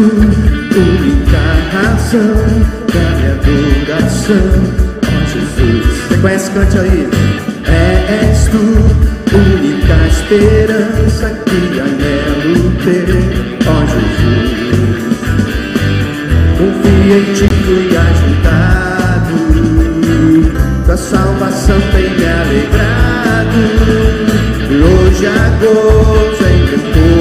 única 0.00 1.42
razão 1.72 2.34
da 2.92 3.04
minha 3.16 3.32
adoração. 3.34 4.50
Ó 5.04 5.14
Jesus, 5.26 5.84
você 6.08 6.16
conhece, 6.20 6.50
cante 6.52 6.78
aí. 6.78 7.08
És 8.08 8.48
tu, 8.48 8.62
única 9.36 9.96
esperança 10.08 11.26
que 11.44 11.60
anelo 11.80 12.56
ter. 12.84 13.10
Ó 13.66 13.76
Jesus, 13.92 14.50
confia 16.56 17.16
em 17.18 17.24
ti, 17.34 17.48
fui 17.64 17.90
ajudado. 17.96 19.38
Da 20.86 20.96
salvação 20.96 21.80
tem 21.92 22.08
me 22.10 22.26
alegrado. 22.26 23.60
E 24.70 24.72
hoje 24.82 25.26
a 25.26 25.48
gozo 25.60 26.44
em 26.48 26.60
meu 26.66 27.19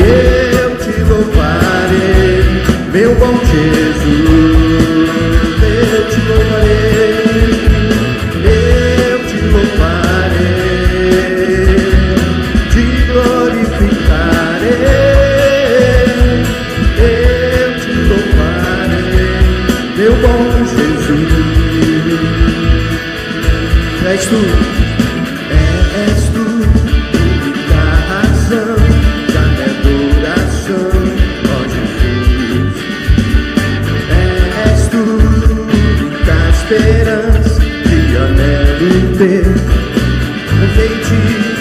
Eu 0.00 0.76
te 0.76 0.92
louvarei. 1.08 2.44
Meu 2.92 3.14
bom 3.16 3.38
Jesus. 3.44 5.10
Eu 5.92 6.02
te 6.08 6.20
louvarei. 6.28 7.00
Eu 8.42 9.18
te 9.26 9.36
louvarei, 9.52 10.40
te 12.70 12.84
glorificarei, 13.10 14.70
eu 16.98 17.68
te 17.80 17.92
louvarei, 18.08 19.34
meu 19.96 20.14
bom 20.16 20.42
Jesus. 20.64 21.32
És 24.06 24.22
tu, 24.26 24.40
Confei 40.80 41.59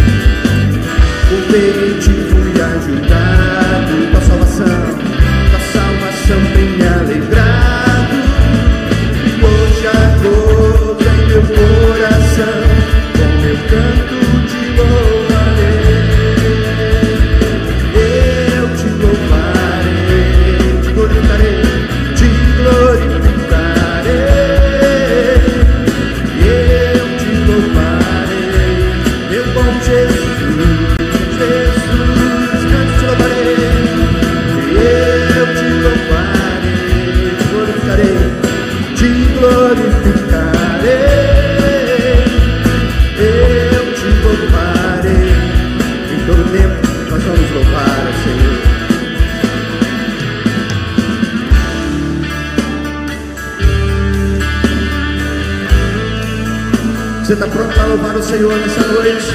Você 57.29 57.33
está 57.33 57.47
pronto 57.47 57.71
para 57.75 57.85
louvar 57.85 58.15
o 58.15 58.23
Senhor 58.23 58.57
nessa 58.57 58.81
noite? 58.87 59.27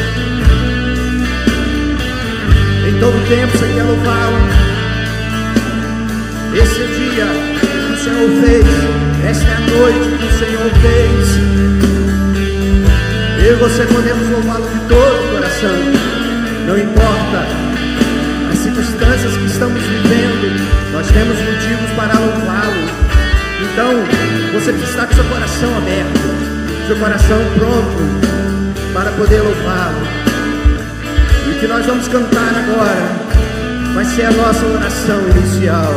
Em 2.89 2.99
todo 2.99 3.29
tempo 3.29 3.57
você 3.57 3.69
quer 3.73 3.85
louvá-lo. 3.85 4.37
Esse 6.57 6.81
é 6.81 6.85
o 6.85 6.89
dia 6.89 7.27
que 7.61 7.93
o 7.93 7.97
Senhor 7.97 8.31
fez. 8.43 8.67
Esta 9.31 9.47
é 9.47 9.55
a 9.55 9.61
noite 9.61 10.11
que 10.19 10.27
o 10.27 10.39
Senhor 10.41 10.71
fez. 10.83 11.29
Eu 13.47 13.53
e 13.53 13.59
você 13.61 13.87
podemos 13.87 14.29
louvá-lo 14.29 14.67
de 14.67 14.81
todo 14.89 14.99
o 14.99 15.35
coração. 15.37 15.79
Não 16.67 16.77
importa 16.77 17.47
as 18.51 18.59
circunstâncias 18.59 19.37
que 19.37 19.47
estamos 19.47 19.81
vivendo, 19.81 20.93
nós 20.93 21.07
temos 21.13 21.39
motivos 21.39 21.91
para 21.95 22.19
louvá-lo. 22.19 22.91
Então, 23.63 23.93
você 24.53 24.73
precisa 24.73 24.91
estar 24.91 25.07
com 25.07 25.15
seu 25.15 25.25
coração 25.27 25.79
aberto, 25.79 26.54
seu 26.87 26.97
coração 26.97 27.39
pronto 27.57 28.03
para 28.93 29.11
poder 29.13 29.41
louvá-lo. 29.41 30.07
E 31.47 31.51
o 31.51 31.55
que 31.61 31.67
nós 31.67 31.87
vamos 31.87 32.07
cantar 32.09 32.55
agora 32.55 33.09
vai 33.95 34.05
ser 34.05 34.25
a 34.25 34.31
nossa 34.33 34.67
oração 34.67 35.19
inicial. 35.31 35.93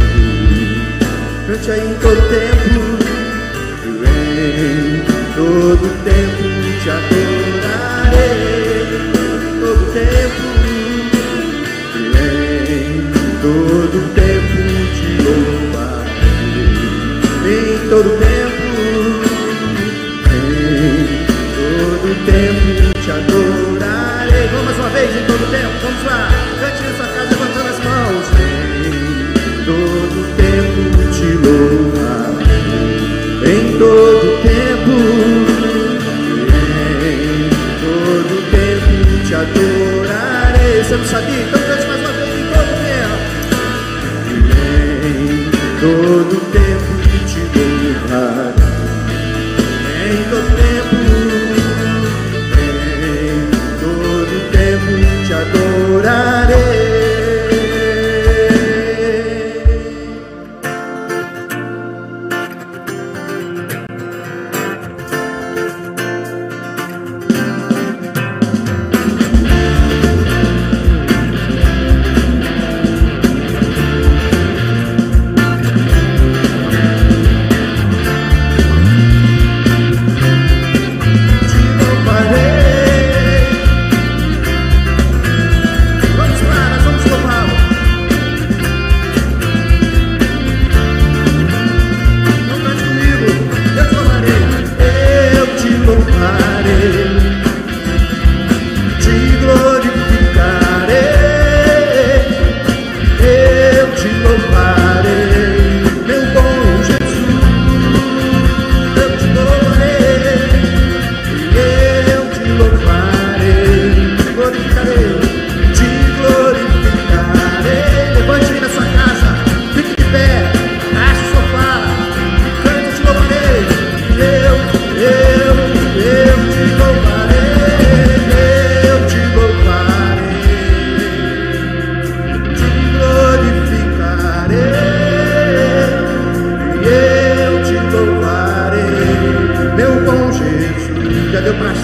Cante 1.48 1.70
aí 1.72 1.90
em 1.90 1.94
todo 1.94 2.20
tempo, 2.28 2.83
Em 17.84 17.88
todo 17.90 18.08
tempo, 18.16 18.64
em 20.32 21.20
todo 21.54 22.08
tempo 22.24 22.98
te 22.98 23.10
adorarei. 23.10 24.48
Vamos 24.48 24.64
mais 24.64 24.78
uma 24.78 24.88
vez, 24.88 25.10
em 25.14 25.24
todo 25.26 25.44
tempo, 25.50 25.68
vamos 25.82 26.02
lá. 26.06 26.30
Cante 26.60 26.82
na 26.82 26.94
sua 26.96 27.06
casa 27.08 27.28
levantando 27.28 27.68
as 27.68 27.78
mãos. 27.84 28.24
Em 28.80 28.90
todo 29.66 30.16
tempo 30.38 30.80
te 31.12 31.28
louvarei. 31.44 32.64
Em 33.52 33.78
todo 33.78 34.26
tempo, 34.42 34.94
em 37.04 37.52
todo 37.84 38.34
tempo 38.50 38.92
te 39.26 39.34
adorarei. 39.34 40.72
Você 40.82 40.96
não 40.96 41.04
sabia? 41.04 41.42
Então 41.42 41.60
cante 41.60 41.86
mais 41.86 42.00
uma 42.00 42.12
vez, 42.12 42.32
em 42.32 42.46
todo 42.48 42.72
tempo. 42.80 43.16
Em 45.04 45.52
todo 45.80 46.13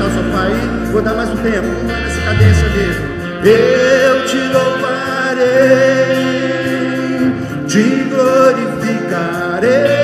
puxar 0.01 0.09
o. 0.09 0.93
Vou 0.93 1.03
dar 1.03 1.15
mais 1.15 1.29
um 1.31 1.37
tempo. 1.37 1.69
Nessa 1.87 2.21
cadência 2.23 2.69
mesmo. 2.71 3.11
Eu 3.45 4.27
te 4.27 4.39
louvarei, 4.53 5.47
te 7.67 7.83
glorificarei. 8.09 10.00